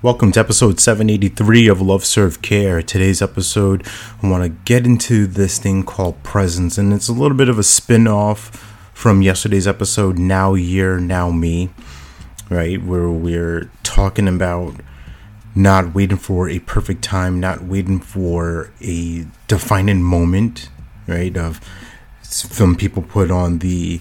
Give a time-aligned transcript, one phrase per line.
[0.00, 2.82] Welcome to episode 783 of Love Serve Care.
[2.82, 3.84] Today's episode,
[4.22, 7.58] I want to get into this thing called presence, and it's a little bit of
[7.58, 11.70] a spin off from yesterday's episode, Now Year, Now Me,
[12.48, 12.80] right?
[12.80, 14.76] Where we're talking about
[15.56, 20.68] not waiting for a perfect time, not waiting for a defining moment,
[21.08, 21.36] right?
[21.36, 21.60] Of
[22.22, 24.00] some people put on the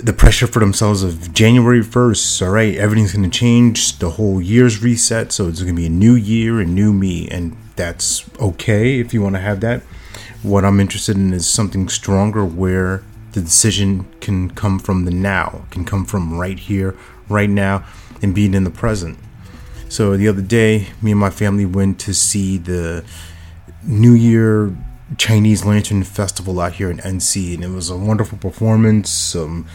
[0.00, 3.98] the, pressure for themselves of January 1st, all right, everything's going to change.
[3.98, 5.32] The whole year's reset.
[5.32, 7.28] So it's going to be a new year and new me.
[7.28, 9.82] And that's okay if you want to have that.
[10.42, 15.64] What I'm interested in is something stronger where the decision can come from the now,
[15.70, 16.96] can come from right here,
[17.28, 17.84] right now,
[18.22, 19.18] and being in the present.
[19.88, 23.04] So the other day, me and my family went to see the
[23.82, 24.74] New Year
[25.18, 29.10] Chinese Lantern Festival out here in NC, and it was a wonderful performance.
[29.10, 29.66] Some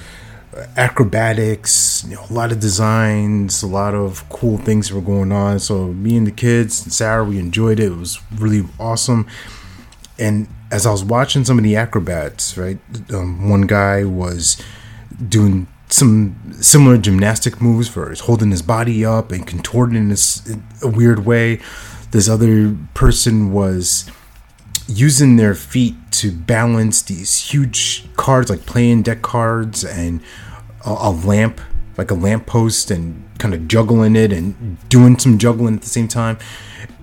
[0.76, 5.60] acrobatics, you know, a lot of designs, a lot of cool things were going on.
[5.60, 7.92] So me and the kids and Sarah, we enjoyed it.
[7.92, 9.28] It was really awesome.
[10.18, 12.80] And as I was watching some of the acrobats, right,
[13.14, 14.62] um, one guy was
[15.28, 20.16] doing some similar gymnastic moves for holding his body up and contorting in
[20.82, 21.60] a weird way.
[22.12, 24.10] This other person was
[24.90, 30.22] using their feet to balance these huge cards, like playing deck cards, and
[30.86, 31.62] a, a lamp,
[31.98, 35.88] like a lamp post, and kind of juggling it and doing some juggling at the
[35.88, 36.38] same time.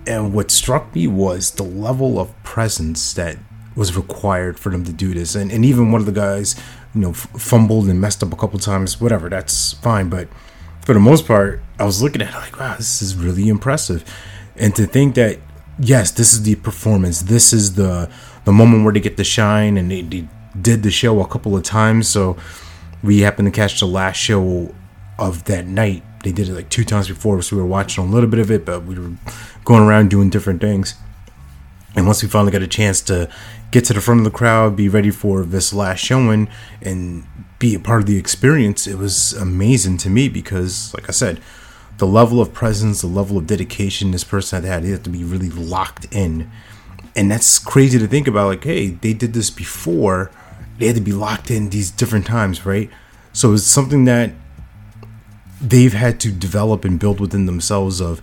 [0.06, 3.38] And what struck me was the level of presence that
[3.74, 5.34] was required for them to do this.
[5.34, 6.56] And, and even one of the guys,
[6.94, 9.00] you know, f- fumbled and messed up a couple times.
[9.00, 10.08] Whatever, that's fine.
[10.08, 10.28] But
[10.80, 14.04] for the most part, I was looking at it like, wow, this is really impressive.
[14.56, 15.38] And to think that
[15.78, 17.22] yes, this is the performance.
[17.22, 18.10] This is the
[18.44, 20.28] the moment where they get to shine, and they, they
[20.60, 22.08] did the show a couple of times.
[22.08, 22.36] So
[23.02, 24.74] we happened to catch the last show
[25.18, 26.02] of that night.
[26.22, 28.50] They did it like two times before, so we were watching a little bit of
[28.50, 29.12] it, but we were
[29.64, 30.94] going around doing different things.
[31.94, 33.30] And once we finally got a chance to
[33.70, 36.48] get to the front of the crowd, be ready for this last showing,
[36.82, 37.24] and
[37.58, 41.40] be a part of the experience, it was amazing to me because, like I said,
[41.98, 45.10] the level of presence, the level of dedication this person had had, he had to
[45.10, 46.50] be really locked in.
[47.14, 48.48] And that's crazy to think about.
[48.48, 50.30] Like, hey, they did this before.
[50.78, 52.90] They had to be locked in these different times, right?
[53.32, 54.32] So it's something that
[55.60, 58.20] they've had to develop and build within themselves of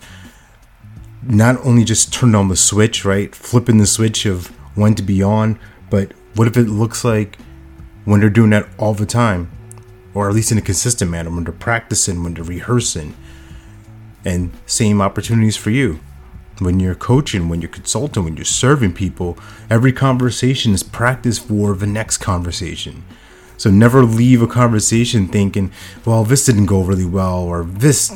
[1.22, 3.34] not only just turn on the switch, right?
[3.34, 5.58] Flipping the switch of when to be on,
[5.90, 7.38] but what if it looks like
[8.04, 9.50] when they're doing that all the time?
[10.12, 13.16] Or at least in a consistent manner, when they're practicing, when they're rehearsing,
[14.24, 16.00] and same opportunities for you.
[16.60, 19.36] When you're coaching, when you're consulting, when you're serving people,
[19.68, 23.04] every conversation is practice for the next conversation.
[23.56, 25.72] So never leave a conversation thinking,
[26.04, 28.10] well, this didn't go really well, or this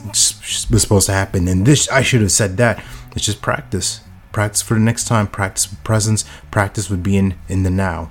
[0.70, 2.82] was supposed to happen, and this, I should have said that.
[3.14, 4.00] It's just practice.
[4.32, 8.10] Practice for the next time, practice with presence, practice with being in the now.